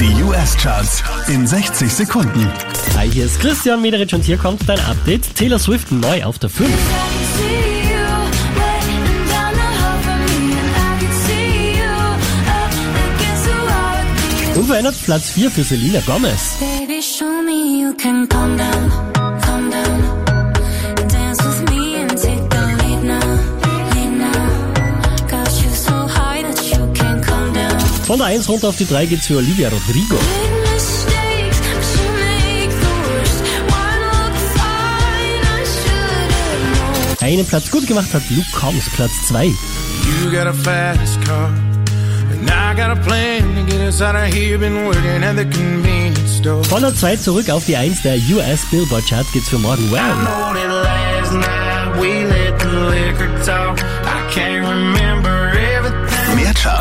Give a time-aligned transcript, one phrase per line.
[0.00, 2.50] Die US-Charts in 60 Sekunden.
[2.96, 5.34] Hi, hier ist Christian Mederich und hier kommt dein Update.
[5.34, 6.70] Taylor Swift neu auf der 5.
[14.56, 16.56] Unverändert Platz 4 für Selena Gomez.
[16.60, 17.02] Baby,
[28.10, 30.18] Von der 1 runter auf die 3 geht's für Olivia Rodrigo.
[37.20, 39.46] Einen Platz gut gemacht hat Luke Combs, Platz 2.
[39.46, 39.54] You
[40.32, 41.50] got a fast car,
[42.32, 44.58] and I got a plan to get us out of here.
[44.58, 46.64] Been working at the convenience store.
[46.64, 50.26] Von der 2 zurück auf die 1 der US Billboard Charts geht's für Morgan Wallen.